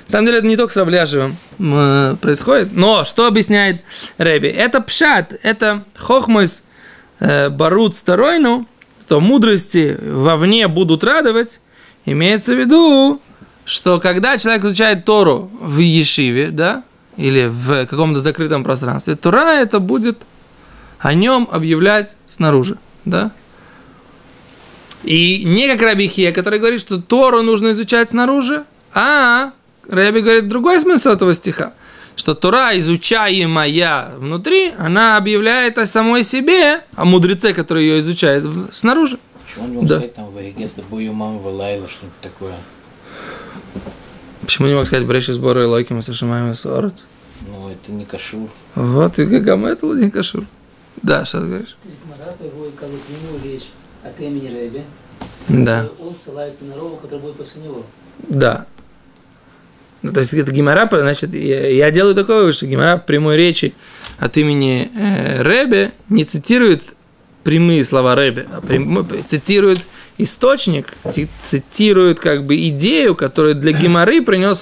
На 0.05 0.12
самом 0.12 0.25
деле 0.25 0.38
это 0.39 0.48
не 0.48 0.58
только 0.58 0.74
с 0.74 0.77
Равляшевым 0.77 1.38
э, 1.60 2.15
происходит, 2.22 2.70
но 2.74 3.05
что 3.05 3.25
объясняет 3.25 3.82
Рэби? 4.17 4.48
Это 4.48 4.82
пшат, 4.82 5.34
это 5.43 5.84
хохмойс 5.96 6.60
э, 6.60 6.73
барут 7.50 7.96
старойну, 7.96 8.68
то 9.08 9.20
мудрости 9.20 9.98
вовне 10.01 10.68
будут 10.68 11.03
радовать, 11.03 11.62
имеется 12.06 12.53
в 12.53 12.60
виду, 12.60 13.22
что 13.65 14.00
когда 14.00 14.38
человек 14.38 14.65
изучает 14.65 15.06
Тору 15.06 15.50
в 15.60 15.80
Ешиве, 15.80 16.50
да, 16.50 16.84
или 17.18 17.48
в 17.48 17.86
каком-то 17.86 18.20
закрытом 18.20 18.63
пространстве, 18.63 19.15
Тора 19.15 19.56
это 19.56 19.80
будет 19.80 20.20
о 21.00 21.13
нем 21.13 21.48
объявлять 21.51 22.15
снаружи, 22.25 22.77
да. 23.06 23.32
И 25.03 25.44
не 25.46 25.68
как 25.68 25.82
Рабихия, 25.82 26.32
который 26.32 26.60
говорит, 26.60 26.80
что 26.80 27.01
Тору 27.01 27.42
нужно 27.42 27.72
изучать 27.72 28.10
снаружи, 28.10 28.63
а 28.94 29.51
Раби 29.89 30.22
говорит 30.22 30.48
другой 30.48 30.80
смысл 30.80 31.10
этого 31.10 31.34
стиха, 31.34 31.74
что 32.15 32.34
Тора, 32.36 32.77
изучаемая 32.77 34.12
внутри, 34.17 34.72
она 34.77 35.17
объявляет 35.17 35.77
о 35.77 35.86
самой 35.86 36.24
себе, 36.24 36.82
о 36.96 37.05
мудреце, 37.05 37.53
который 37.53 37.84
ее 37.84 38.00
изучает 38.00 38.43
снаружи. 38.72 39.17
Почему 39.46 39.67
не 39.67 39.74
мог 39.75 39.86
Да. 39.86 39.96
сказать 39.98 40.13
там 40.15 40.29
бою 40.89 41.13
мам 41.13 41.39
Валайла, 41.39 41.88
что-нибудь 41.89 42.20
такое? 42.22 42.55
Почему 44.41 44.67
не 44.67 44.75
мог 44.75 44.86
сказать 44.86 45.05
Бреши 45.05 45.34
сборы 45.34 45.67
Лойким 45.67 46.00
и 46.00 46.01
Сашимаем 46.01 46.53
Сорец? 46.55 47.05
Ну, 47.48 47.70
это 47.70 47.91
не 47.91 48.05
кашур. 48.05 48.50
Вот 48.75 49.20
и 49.20 49.25
Гагамет 49.25 49.84
Лудин 49.84 50.12
Кашур. 50.12 50.46
Да, 51.01 51.25
что 51.25 51.41
ты 51.41 51.48
говоришь? 51.48 51.75
То 51.84 51.89
есть 51.89 51.98
Гмара 52.05 52.32
приводит 52.34 52.75
как 52.75 52.89
бы 52.89 52.98
к 52.98 53.10
нему 53.10 53.43
речь 53.43 53.70
от 54.03 54.20
имени 54.22 54.48
Рэби. 54.48 54.84
Да, 55.50 55.88
Он 56.00 56.15
ссылается 56.15 56.63
на 56.65 56.75
Рову, 56.75 56.98
который 56.98 57.20
будет 57.20 57.36
после 57.36 57.62
него. 57.62 57.84
да. 58.20 58.65
Ну, 60.04 60.12
то 60.12 60.20
есть 60.20 60.34
это 60.34 60.52
Гимара, 60.52 60.88
значит, 60.92 61.34
я, 61.34 61.68
я 61.70 61.90
делаю 61.92 62.14
такое, 62.14 62.52
что 62.54 62.66
Гимара 62.68 62.98
в 62.98 63.06
прямой 63.06 63.38
речи 63.38 63.74
от 64.20 64.38
имени 64.38 64.92
э, 64.96 65.42
Ребе 65.44 65.92
не 66.10 66.26
цитирует 66.26 66.84
прямые 67.44 67.84
слова 67.84 68.14
Ребе, 68.16 68.46
а 68.52 68.62
прям- 68.62 69.08
цитирует 69.26 69.80
источник, 70.18 70.94
ци- 71.12 71.30
цитирует 71.40 72.20
как 72.20 72.46
бы 72.46 72.56
идею, 72.68 73.16
которую 73.16 73.56
для 73.56 73.72
Гимары 73.72 74.22
принес 74.22 74.62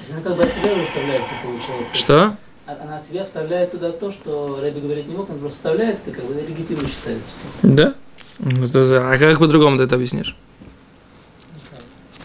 есть 0.00 0.12
она 0.12 0.20
как 0.22 0.36
бы 0.36 0.42
от 0.44 0.50
себя 0.50 0.70
как 1.18 1.42
получается. 1.42 1.96
Что? 1.96 2.36
А- 2.66 2.78
Она 2.84 3.00
себя 3.00 3.24
вставляет 3.24 3.72
туда 3.72 3.90
то, 3.90 4.12
что 4.12 4.58
Рэби 4.62 4.78
говорить 4.80 5.08
не 5.08 5.16
мог, 5.16 5.28
он 5.30 5.38
просто 5.40 5.56
вставляет, 5.58 5.98
это 6.06 6.14
как 6.16 6.24
бы 6.26 6.34
легитимно 6.34 6.88
считается. 6.88 7.32
Что... 7.32 7.68
Да? 7.68 7.94
Ну, 8.38 8.68
А 8.72 9.16
как 9.18 9.38
по-другому 9.40 9.76
ты 9.78 9.82
это 9.84 9.96
объяснишь? 9.96 10.36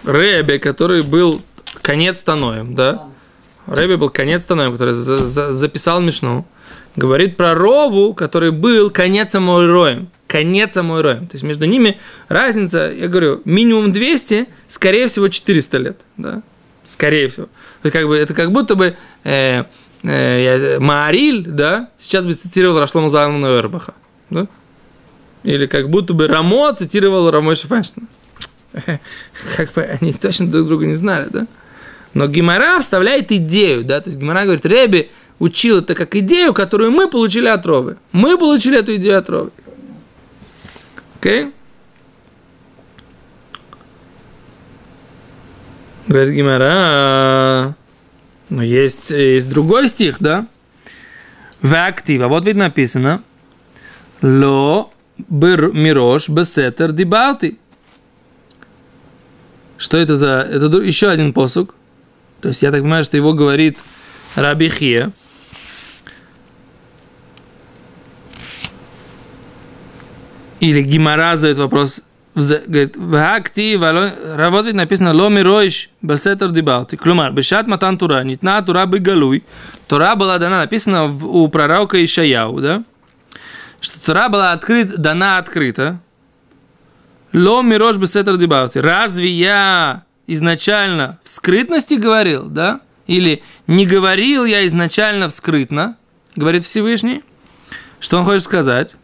Ребе, 0.06 0.60
который 0.60 1.02
был 1.02 1.42
конец 1.82 2.24
Таноем, 2.24 2.76
да? 2.76 3.08
Рэби 3.68 3.96
был 3.96 4.10
конец 4.10 4.46
Таноем, 4.46 4.72
который 4.74 4.94
за- 4.94 5.18
за- 5.18 5.54
записал 5.54 6.00
Мишну, 6.02 6.46
говорит 6.96 7.36
про 7.38 7.56
Рову, 7.56 8.14
который 8.14 8.52
был 8.52 8.90
конец 8.90 9.34
Амойроем. 9.36 10.10
Конец 10.28 10.78
Амойроем. 10.78 11.28
То 11.28 11.36
есть 11.36 11.44
между 11.44 11.66
ними 11.66 12.00
разница, 12.30 12.92
я 12.92 13.08
говорю, 13.08 13.42
минимум 13.46 13.92
200, 13.92 14.48
скорее 14.68 15.08
всего 15.08 15.28
400 15.30 15.78
лет. 15.78 16.02
Да? 16.18 16.42
Скорее 16.84 17.28
всего. 17.30 17.46
То 17.82 17.88
есть 17.88 17.94
как 17.94 18.08
бы, 18.08 18.16
это 18.16 18.34
как 18.34 18.52
будто 18.52 18.76
бы 18.76 18.96
э, 19.24 19.64
э, 20.04 20.80
Маариль, 20.80 21.46
да, 21.48 21.90
сейчас 21.98 22.26
бы 22.26 22.34
цитировал 22.34 22.80
Рашлома 22.80 23.10
Залмана 23.10 23.48
Эрбаха. 23.58 23.94
Да? 24.30 24.48
Или 25.44 25.68
как 25.68 25.90
будто 25.90 26.14
бы 26.14 26.28
Рамо 26.28 26.74
цитировал 26.74 27.30
Рамойша 27.32 27.68
Файнштейна. 27.68 28.08
Как 29.56 29.72
бы 29.74 29.84
они 29.84 30.12
точно 30.12 30.48
друг 30.48 30.68
друга 30.68 30.86
не 30.86 30.96
знали, 30.96 31.30
да? 31.32 31.48
Но 32.16 32.28
Гимара 32.28 32.80
вставляет 32.80 33.30
идею, 33.34 33.84
да, 33.84 34.00
то 34.00 34.10
есть 34.10 34.18
Гимара 34.18 34.44
говорит, 34.44 34.66
Реби 34.66 35.12
учил 35.38 35.80
это 35.80 35.96
как 35.96 36.16
идею, 36.16 36.54
которую 36.54 36.92
мы 36.92 37.10
получили 37.10 37.48
от 37.48 37.66
Ровы. 37.66 37.98
Мы 38.14 38.38
получили 38.38 38.80
эту 38.80 38.96
идею 38.96 39.20
от 39.20 39.30
Ровы. 39.30 39.52
Окей? 41.20 41.52
Говорит 46.08 46.36
Гимара, 46.36 47.76
но 48.50 48.64
есть, 48.64 49.10
есть 49.10 49.50
другой 49.50 49.90
стих, 49.90 50.16
да? 50.22 50.48
В 51.62 51.74
актива, 51.74 52.30
вот 52.30 52.46
ведь 52.46 52.56
написано, 52.56 53.24
Ло 54.22 54.90
мирош 55.18 56.30
бесетер 56.30 56.94
дибалти. 56.94 57.58
Что 59.78 59.98
это 59.98 60.16
за... 60.16 60.48
Это 60.50 60.78
еще 60.78 61.10
один 61.10 61.34
посук. 61.34 61.76
То 62.46 62.50
есть 62.50 62.62
я 62.62 62.70
так 62.70 62.82
понимаю, 62.82 63.04
что 63.04 63.18
его 63.18 63.34
говорит 63.34 63.80
Раби 64.36 64.70
Хия. 64.70 65.12
Или 70.60 70.84
Гимара 70.84 71.36
задает 71.38 71.58
вопрос 71.58 72.02
говорит, 72.36 72.98
«Ваагти 72.98 73.78
вало-» 73.78 74.14
вот 74.52 74.66
ведь 74.68 74.76
написано 74.76 75.12
«Ломи 75.12 75.42
роиш 75.42 75.90
басетер 76.04 76.52
дибалти». 76.52 76.98
Клюмар, 76.98 77.32
«Бешат 77.32 77.66
матан 77.66 77.98
тура, 77.98 78.22
нитна 78.24 78.62
тура 78.62 78.86
бегалуй». 78.86 79.44
Тура 79.88 80.16
была 80.16 80.38
дана, 80.38 80.60
написано 80.60 81.08
в- 81.08 81.26
у 81.26 81.48
пророка 81.48 81.98
Ишаяу, 82.06 82.62
да? 82.62 82.84
Что 83.82 84.06
Тура 84.06 84.30
была 84.30 84.52
открыт, 84.52 84.96
дана 84.98 85.40
открыто. 85.40 86.00
«Ломи 87.34 87.74
рош 87.76 87.98
басетер 87.98 88.38
дибалти». 88.38 88.78
Разве 88.78 89.30
я 89.32 90.04
изначально 90.28 91.20
в 91.24 91.30
скрытности 91.30 91.96
говорил, 91.96 92.46
да? 92.46 92.82
Или 93.08 93.44
не 93.68 93.86
говорил 93.86 94.46
я 94.46 94.66
изначально 94.68 95.30
в 95.30 95.34
скрытно, 95.34 95.98
говорит 96.36 96.64
Всевышний. 96.64 97.24
Что 98.00 98.18
он 98.18 98.26
хочет 98.26 98.44
сказать? 98.44 98.98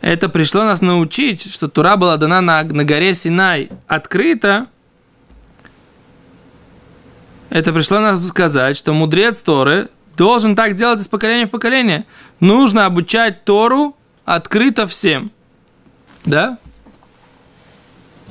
Это 0.00 0.28
пришло 0.28 0.64
нас 0.64 0.82
научить, 0.82 1.50
что 1.50 1.68
Тура 1.68 1.96
была 1.96 2.16
дана 2.16 2.40
на, 2.40 2.62
на 2.62 2.84
горе 2.84 3.14
Синай 3.14 3.70
открыто. 3.86 4.66
Это 7.48 7.72
пришло 7.72 8.00
нас 8.00 8.26
сказать, 8.26 8.76
что 8.76 8.92
мудрец 8.92 9.40
Торы 9.40 9.88
должен 10.16 10.56
так 10.56 10.74
делать 10.74 11.00
из 11.00 11.08
поколения 11.08 11.46
в 11.46 11.50
поколение. 11.50 12.04
Нужно 12.40 12.86
обучать 12.86 13.44
Тору 13.44 13.96
открыто 14.24 14.86
всем. 14.86 15.30
Да? 16.24 16.58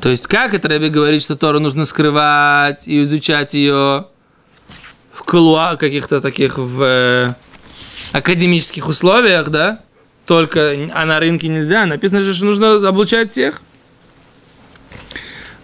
То 0.04 0.10
есть, 0.10 0.28
как 0.28 0.54
это 0.54 0.68
Раби 0.68 0.90
говорит, 0.90 1.22
что 1.22 1.38
Тору 1.38 1.62
нужно 1.62 1.86
скрывать 1.86 2.90
и 2.90 3.04
изучать 3.04 3.54
ее 3.54 4.08
в 5.14 5.24
кулуа 5.24 5.78
каких-то 5.78 6.20
таких 6.20 6.58
в 6.58 6.84
э, 6.84 7.34
академических 8.12 8.90
условиях, 8.90 9.48
да? 9.48 9.80
Только, 10.26 10.76
а 10.94 11.06
на 11.06 11.22
рынке 11.22 11.48
нельзя. 11.48 11.86
Написано 11.86 12.20
же, 12.20 12.34
что 12.34 12.44
нужно 12.44 12.86
обучать 12.86 13.32
всех. 13.32 13.62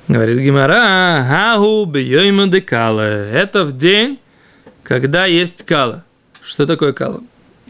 Говорит 0.07 0.39
Гимара, 0.39 1.27
Гагу 1.29 1.83
бьёйма 1.83 2.47
де 2.47 2.61
кала. 2.61 3.01
Это 3.01 3.65
в 3.65 3.75
день, 3.75 4.21
когда 4.83 5.25
есть 5.25 5.63
кала. 5.63 6.05
Что 6.41 6.65
такое 6.65 6.93
кала? 6.93 7.21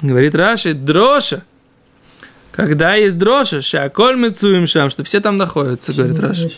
Говорит 0.04 0.36
Раши, 0.36 0.76
дроша. 0.76 1.42
Когда 2.60 2.96
есть 2.96 3.18
дроша, 3.18 3.62
шаколь 3.62 4.18
мецуем 4.18 4.68
шам, 4.68 4.90
что 4.90 5.06
все 5.06 5.22
там 5.22 5.38
находятся, 5.38 5.94
говорит 5.94 6.20
Раши. 6.20 6.52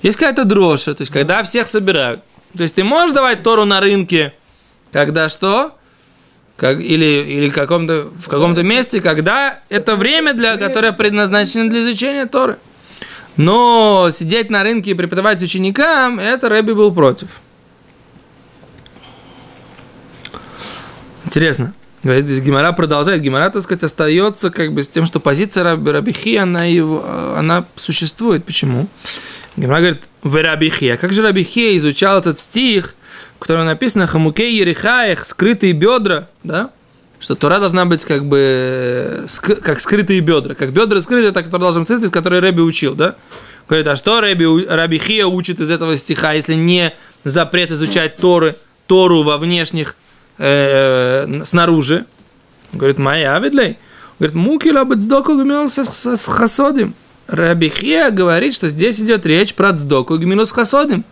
Есть 0.00 0.18
какая-то 0.18 0.44
дроша, 0.44 0.94
то 0.94 1.02
есть 1.02 1.12
когда 1.12 1.42
всех 1.42 1.66
собирают. 1.66 2.20
То 2.56 2.62
есть 2.62 2.76
ты 2.76 2.84
можешь 2.84 3.12
давать 3.12 3.42
Тору 3.42 3.64
на 3.64 3.80
рынке, 3.80 4.34
когда 4.92 5.28
что? 5.28 5.76
Как, 6.56 6.80
или 6.80 7.24
или 7.26 7.50
каком-то, 7.50 8.08
в 8.18 8.28
каком-то 8.28 8.62
месте, 8.62 9.00
когда 9.00 9.58
это 9.68 9.96
время, 9.96 10.32
для, 10.32 10.56
которое 10.56 10.92
предназначено 10.92 11.68
для 11.68 11.80
изучения 11.80 12.26
Торы. 12.26 12.56
Но 13.36 14.08
сидеть 14.12 14.48
на 14.48 14.62
рынке 14.62 14.92
и 14.92 14.94
преподавать 14.94 15.42
ученикам, 15.42 16.20
это 16.20 16.48
Рэби 16.48 16.70
был 16.72 16.94
против. 16.94 17.28
Интересно. 21.24 21.74
Говорит, 22.06 22.26
Гимара 22.26 22.70
продолжает. 22.70 23.20
Гимара, 23.20 23.50
так 23.50 23.62
сказать, 23.62 23.82
остается 23.82 24.50
как 24.50 24.72
бы 24.72 24.84
с 24.84 24.88
тем, 24.88 25.06
что 25.06 25.18
позиция 25.18 25.64
Раби, 25.64 25.90
Рабихи, 25.90 26.36
она, 26.36 26.64
его, 26.64 27.04
она 27.36 27.64
существует. 27.74 28.44
Почему? 28.44 28.86
Гимара 29.56 29.80
говорит, 29.80 30.02
в 30.22 30.40
Рабихи. 30.40 30.88
А 30.90 30.98
как 30.98 31.12
же 31.12 31.22
Рабихи 31.22 31.76
изучал 31.76 32.20
этот 32.20 32.38
стих, 32.38 32.94
в 33.36 33.40
котором 33.40 33.66
написано 33.66 34.06
«Хамукей 34.06 34.56
ерихаях, 34.56 35.26
скрытые 35.26 35.72
бедра», 35.72 36.28
да? 36.44 36.70
Что 37.18 37.34
Тора 37.34 37.58
должна 37.58 37.86
быть 37.86 38.04
как 38.04 38.24
бы 38.24 39.24
ск- 39.26 39.56
как 39.56 39.80
скрытые 39.80 40.20
бедра. 40.20 40.54
Как 40.54 40.70
бедра 40.70 41.00
скрытые, 41.00 41.32
так 41.32 41.50
Тора 41.50 41.62
должна 41.62 41.80
быть 41.80 41.88
скрытая, 41.88 42.06
из 42.06 42.12
которой 42.12 42.38
Рэби 42.38 42.60
учил, 42.60 42.94
да? 42.94 43.16
Говорит, 43.68 43.88
а 43.88 43.96
что 43.96 44.20
Рэби, 44.20 44.66
Раби 44.68 44.98
Хия 44.98 45.26
учит 45.26 45.58
из 45.58 45.72
этого 45.72 45.96
стиха, 45.96 46.34
если 46.34 46.54
не 46.54 46.94
запрет 47.24 47.72
изучать 47.72 48.14
Торы, 48.16 48.54
Тору 48.86 49.24
во 49.24 49.38
внешних, 49.38 49.96
э, 50.38 51.42
снаружи? 51.44 52.06
Говорит, 52.72 52.98
моя 52.98 53.36
авидлей. 53.36 53.78
Говорит, 54.18 54.36
муки 54.36 54.68
лабет 54.68 55.02
сдоку 55.02 55.36
гмил 55.36 55.68
с 55.68 56.26
хасодим. 56.26 56.94
Раби 57.26 57.68
Хия 57.68 58.10
говорит, 58.10 58.54
что 58.54 58.68
здесь 58.68 59.00
идет 59.00 59.26
речь 59.26 59.54
про 59.54 59.72
цдоку 59.72 60.16
гмилу 60.16 60.46
с 60.46 60.52
хасодим. 60.52 61.04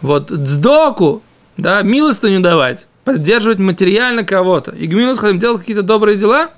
Вот 0.00 0.30
цдоку, 0.30 1.22
да, 1.56 1.82
милостыню 1.82 2.40
давать, 2.40 2.86
поддерживать 3.04 3.58
материально 3.58 4.24
кого-то. 4.24 4.72
И 4.72 4.86
гмилу 4.86 5.14
с 5.14 5.18
хасодим 5.18 5.38
делать 5.38 5.60
какие-то 5.60 5.82
добрые 5.82 6.18
дела, 6.18 6.50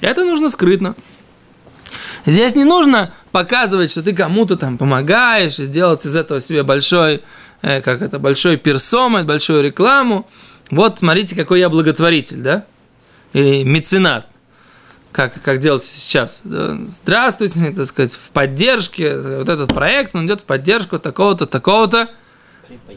это 0.00 0.24
нужно 0.24 0.48
скрытно. 0.48 0.94
Здесь 2.24 2.54
не 2.54 2.64
нужно 2.64 3.12
показывать, 3.32 3.90
что 3.90 4.02
ты 4.02 4.14
кому-то 4.14 4.56
там 4.56 4.78
помогаешь, 4.78 5.58
и 5.58 5.64
сделать 5.64 6.04
из 6.04 6.16
этого 6.16 6.40
себе 6.40 6.62
большой, 6.62 7.22
э, 7.62 7.80
как 7.80 8.02
это, 8.02 8.18
большой 8.18 8.56
персомет, 8.56 9.26
большую 9.26 9.62
рекламу. 9.62 10.28
Вот 10.70 10.98
смотрите, 10.98 11.34
какой 11.34 11.60
я 11.60 11.68
благотворитель, 11.68 12.42
да? 12.42 12.64
Или 13.32 13.62
меценат. 13.62 14.26
Как, 15.12 15.40
как 15.42 15.58
делать 15.58 15.84
сейчас. 15.84 16.42
Здравствуйте, 16.44 17.72
так 17.72 17.86
сказать, 17.86 18.12
в 18.12 18.30
поддержке, 18.30 19.18
вот 19.18 19.48
этот 19.48 19.72
проект, 19.74 20.14
он 20.14 20.26
идет 20.26 20.42
в 20.42 20.44
поддержку 20.44 20.98
такого-то, 20.98 21.46
такого-то, 21.46 22.08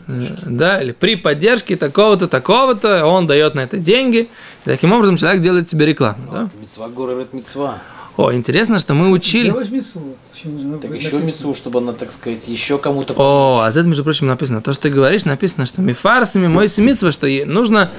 да, 0.08 0.82
или 0.82 0.92
при 0.92 1.16
поддержке 1.16 1.78
такого-то, 1.78 2.28
такого-то, 2.28 3.06
он 3.06 3.28
дает 3.28 3.56
на 3.56 3.62
это 3.62 3.78
деньги. 3.78 4.30
И 4.66 4.70
таким 4.70 4.92
образом 4.92 5.18
человек 5.18 5.42
делает 5.42 5.68
тебе 5.68 5.86
рекламу. 5.86 6.30
Да? 6.32 6.50
Мецва 6.60 6.90
говорит 6.90 7.34
мецва. 7.34 7.80
О, 8.18 8.34
интересно, 8.34 8.80
что 8.80 8.94
мы 8.94 9.10
учили. 9.10 9.52
Так 9.52 10.92
еще 10.92 11.20
мецву, 11.20 11.54
чтобы 11.54 11.80
она, 11.80 11.94
так 11.94 12.12
сказать, 12.12 12.48
еще 12.48 12.78
кому-то 12.78 13.14
О, 13.16 13.62
а 13.64 13.72
за 13.72 13.82
это, 13.82 13.90
между 13.90 14.04
прочим, 14.04 14.28
написано. 14.28 14.62
То, 14.62 14.74
что 14.74 14.84
ты 14.84 14.90
говоришь, 14.90 15.24
написано, 15.26 15.66
что 15.66 15.82
мифарсами 15.82 16.48
мой 16.48 16.68
семитство, 16.68 17.12
что 17.12 17.28
нужно, 17.46 17.90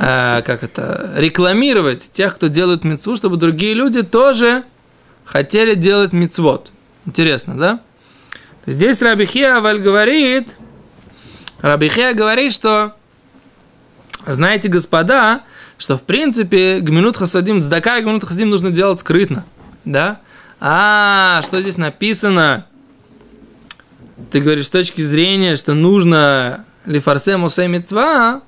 э, 0.00 0.42
как 0.42 0.62
это, 0.62 1.12
рекламировать 1.16 2.10
тех, 2.10 2.34
кто 2.34 2.48
делает 2.48 2.84
мицву, 2.84 3.16
чтобы 3.16 3.36
другие 3.36 3.74
люди 3.74 4.02
тоже 4.02 4.64
хотели 5.24 5.74
делать 5.74 6.12
мицвод. 6.12 6.72
Интересно, 7.06 7.56
да? 7.56 7.80
Здесь 8.66 9.00
Рабихия 9.02 9.56
Аваль 9.56 9.80
говорит, 9.80 10.56
Рабихия 11.60 12.14
говорит, 12.14 12.52
что, 12.52 12.94
знаете, 14.26 14.68
господа, 14.68 15.42
что 15.78 15.96
в 15.96 16.02
принципе 16.02 16.80
гминут 16.80 17.16
хасадим, 17.16 17.60
цдака 17.60 17.98
и 17.98 18.02
гминут 18.02 18.24
хасадим 18.24 18.50
нужно 18.50 18.70
делать 18.70 19.00
скрытно, 19.00 19.44
да? 19.84 20.20
А, 20.60 21.40
что 21.42 21.60
здесь 21.60 21.76
написано? 21.78 22.66
Ты 24.30 24.40
говоришь 24.40 24.66
с 24.66 24.70
точки 24.70 25.00
зрения, 25.02 25.56
что 25.56 25.74
нужно 25.74 26.64
лифарсем 26.84 27.44
усей 27.44 27.68
митцва, 27.68 28.42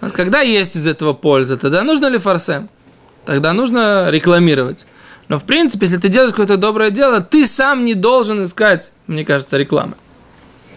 а 0.00 0.10
когда 0.10 0.40
есть 0.40 0.76
из 0.76 0.86
этого 0.86 1.12
польза, 1.12 1.58
тогда 1.58 1.82
нужно 1.82 2.06
лифарсем, 2.06 2.68
тогда 3.26 3.52
нужно 3.52 4.08
рекламировать. 4.10 4.86
Но 5.28 5.38
в 5.38 5.44
принципе, 5.44 5.86
если 5.86 5.98
ты 5.98 6.08
делаешь 6.08 6.30
какое-то 6.30 6.56
доброе 6.56 6.90
дело, 6.90 7.20
ты 7.20 7.46
сам 7.46 7.84
не 7.84 7.94
должен 7.94 8.42
искать, 8.42 8.90
мне 9.06 9.24
кажется, 9.24 9.58
рекламы. 9.58 9.94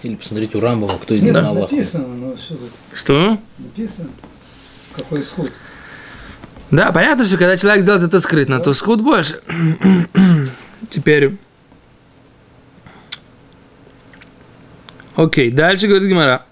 Или 0.03 0.15
посмотреть 0.15 0.53
у 0.53 0.59
Рамбова, 0.59 0.97
кто 0.97 1.13
из 1.13 1.23
них 1.23 1.33
на 1.33 1.47
Аллаху. 1.47 1.73
написано, 1.73 2.37
что 2.37 2.55
тут 2.55 2.69
Что? 2.93 3.37
написано? 3.57 4.09
Какой 4.95 5.21
исход? 5.21 5.49
Да, 6.73 6.91
понятно, 6.91 7.23
что 7.23 7.37
когда 7.37 7.55
человек 7.55 7.85
делает 7.85 8.01
это 8.01 8.19
скрытно, 8.19 8.59
то 8.59 8.73
сход 8.73 8.99
больше. 8.99 9.39
Теперь. 10.89 11.37
Окей, 15.15 15.51
дальше 15.51 15.85
говорит 15.85 16.09
Гимара. 16.09 16.45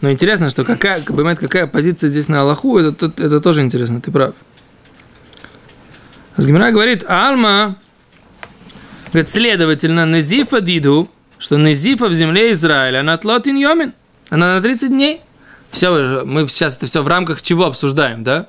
Но 0.00 0.10
интересно, 0.10 0.50
что 0.50 0.64
какая, 0.64 1.00
понимаете, 1.02 1.42
какая 1.42 1.68
позиция 1.68 2.10
здесь 2.10 2.26
на 2.26 2.40
Аллаху, 2.40 2.76
это, 2.78 2.90
тут- 2.90 3.20
это 3.20 3.40
тоже 3.40 3.62
интересно, 3.62 4.00
ты 4.00 4.10
прав. 4.10 4.34
Гимара 6.36 6.72
говорит, 6.72 7.04
Алма, 7.08 7.76
говорит, 9.12 9.28
следовательно, 9.28 10.04
Незифа 10.04 10.60
Диду, 10.60 11.08
что 11.38 11.58
Незифа 11.58 12.08
в 12.08 12.14
земле 12.14 12.50
Израиля, 12.54 13.00
она 13.00 13.16
тлотин 13.18 13.54
йомин, 13.54 13.92
она 14.30 14.56
на 14.56 14.60
30 14.60 14.88
дней. 14.88 15.20
Все, 15.72 16.22
мы 16.24 16.46
сейчас 16.48 16.76
это 16.76 16.86
все 16.86 17.02
в 17.02 17.08
рамках 17.08 17.40
чего 17.40 17.64
обсуждаем, 17.64 18.22
да? 18.22 18.46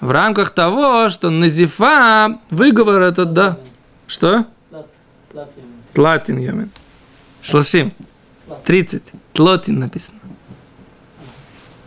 В 0.00 0.10
рамках 0.10 0.50
того, 0.50 1.08
что 1.08 1.30
Назифа, 1.30 2.38
выговор 2.50 3.00
этот, 3.00 3.32
да. 3.32 3.58
Что? 4.06 4.46
Тлатин 5.94 6.38
йомин. 6.38 6.70
Шлашим. 7.40 7.92
30. 8.64 9.02
Тлотин 9.32 9.78
написано. 9.78 10.18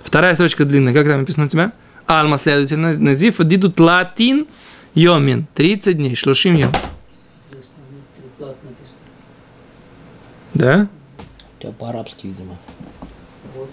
Вторая 0.04 0.34
строчка 0.34 0.66
длинная. 0.66 0.94
Как 0.94 1.08
там 1.08 1.20
написано 1.20 1.46
у 1.46 1.50
тебя? 1.50 1.72
Алма, 2.08 2.38
следовательно, 2.38 2.98
Назифа 2.98 3.44
диду 3.44 3.72
тлатин 3.72 4.48
йомин. 4.96 5.48
30 5.54 5.98
дней. 5.98 6.16
Шлашим 6.16 6.56
йом. 6.56 6.72
Да? 10.54 10.88
У 11.58 11.62
тебя 11.62 11.72
по-арабски, 11.74 12.28
видимо. 12.28 12.58
Вот. 13.56 13.70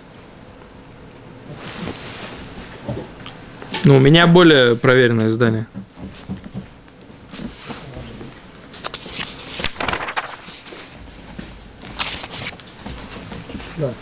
Ну, 3.85 3.97
у 3.97 3.99
меня 3.99 4.27
более 4.27 4.77
проверенное 4.77 5.29
издание. 5.29 5.67
Вот. 13.79 13.95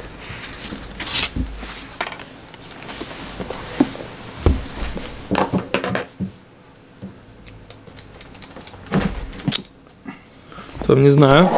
Там 10.86 11.02
не 11.02 11.10
знаю. 11.10 11.48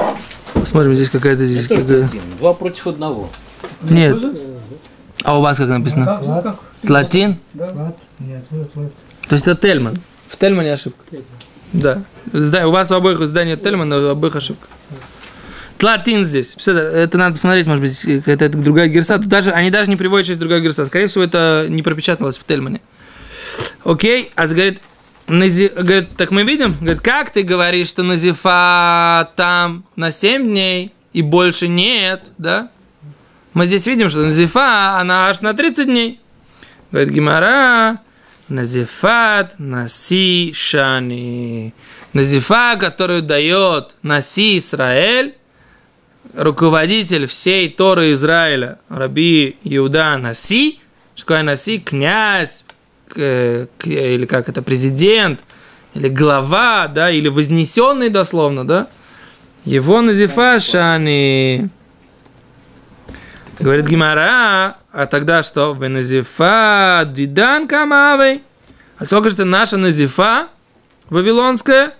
Посмотрим, 0.55 0.95
здесь 0.95 1.09
какая-то 1.09 1.47
здесь. 1.47 1.67
Какая... 1.69 2.11
Два 2.39 2.53
против 2.53 2.87
одного. 2.89 3.31
Нет. 3.83 4.19
А 5.25 5.39
у 5.39 5.43
вас 5.43 5.59
как 5.59 5.69
написано? 5.69 6.07
Как, 6.07 6.23
Тлат. 6.23 6.43
как? 6.45 6.91
Латин? 6.91 7.39
Да. 7.55 7.67
Лат. 7.75 7.97
Нет, 8.19 8.45
вот, 8.51 8.71
вот. 8.75 8.93
То 9.29 9.35
есть 9.35 9.47
это 9.47 9.61
Тельман. 9.61 9.95
В 10.29 10.37
Тельмане 10.37 10.73
ошибка. 10.73 11.05
Да. 11.73 12.03
Зда- 12.33 12.65
У 12.67 12.71
вас 12.71 12.91
у 12.91 12.95
обоих 12.95 13.21
здание 13.27 13.57
Тельман, 13.57 13.89
но 13.89 13.97
у 13.99 14.07
обоих 14.09 14.35
ошибка. 14.37 14.67
Тлатин 15.79 16.25
здесь. 16.25 16.55
Это 16.67 17.17
надо 17.17 17.35
посмотреть, 17.35 17.67
может 17.67 17.83
быть, 17.83 17.93
здесь 17.93 18.23
какая-то 18.25 18.59
другая 18.59 18.89
герса. 18.89 19.17
Тут 19.19 19.29
даже, 19.29 19.51
они 19.53 19.71
даже 19.71 19.89
не 19.91 19.97
приводят 19.97 20.27
через 20.27 20.39
другая 20.39 20.61
герса. 20.61 20.85
Скорее 20.85 21.07
всего, 21.07 21.25
это 21.25 21.67
не 21.69 21.83
пропечаталось 21.83 22.37
в 22.39 22.45
Тельмане. 22.45 22.81
Окей, 23.85 24.31
а 24.37 24.47
говорит, 24.47 24.81
Нази- 25.27 25.73
говорит, 25.75 26.09
так 26.17 26.33
мы 26.33 26.43
видим, 26.43 26.75
говорит, 26.81 27.01
как 27.01 27.31
ты 27.31 27.43
говоришь, 27.43 27.87
что 27.89 28.03
Назифа 28.03 29.31
там 29.37 29.85
на 29.97 30.11
7 30.11 30.45
дней 30.49 30.93
и 31.13 31.23
больше 31.23 31.69
нет, 31.69 32.33
да? 32.37 32.69
Мы 33.53 33.67
здесь 33.67 33.87
видим, 33.87 34.09
что 34.09 34.21
Назифа, 34.21 34.99
она 34.99 35.29
аж 35.29 35.41
на 35.41 35.55
30 35.55 35.87
дней. 35.87 36.21
Говорит 36.93 37.13
Гимара, 37.13 38.01
Назифат 38.49 39.59
Наси 39.59 40.53
Шани. 40.55 41.75
Назифа, 42.13 42.77
которую 42.79 43.23
дает 43.23 43.97
Наси 44.03 44.59
Израиль, 44.59 45.35
руководитель 46.35 47.27
всей 47.27 47.69
Торы 47.69 48.13
Израиля, 48.13 48.79
Раби 48.89 49.57
Иуда 49.65 50.17
Наси, 50.17 50.79
что 51.17 51.43
Наси, 51.43 51.81
князь, 51.81 52.65
или 53.17 54.27
как 54.27 54.49
это, 54.49 54.63
президент, 54.63 55.43
или 55.95 56.09
глава, 56.09 56.87
да, 56.87 57.11
или 57.11 57.27
вознесенный 57.27 58.11
дословно, 58.11 58.65
да, 58.65 58.87
его 59.65 60.01
Назифа 60.03 60.61
Шани. 60.61 61.69
Говорит 63.61 63.89
Гимара, 63.89 64.77
а 64.91 65.07
тогда 65.07 65.43
что? 65.43 65.75
Вы 65.75 65.89
назифа 65.89 67.07
дидан 67.07 67.69
камавей. 67.69 68.43
А 68.99 69.05
сколько 69.05 69.29
же 69.29 69.35
это 69.35 69.45
наша 69.45 69.77
назифа 69.77 70.49
вавилонская? 71.11 71.93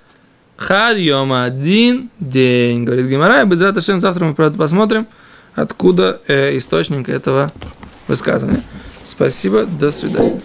Йома 0.97 1.45
один 1.45 2.09
день. 2.19 2.85
Говорит 2.85 3.09
Гимара, 3.09 3.43
и 3.43 3.45
без 3.45 3.61
Раташем 3.61 4.01
завтра 4.01 4.25
мы 4.25 4.35
правда 4.35 4.57
посмотрим, 4.57 5.07
откуда 5.55 6.21
э, 6.27 6.57
источник 6.57 7.11
этого 7.11 7.53
высказывания. 8.09 8.63
Спасибо, 9.05 9.67
до 9.67 9.91
свидания. 9.91 10.41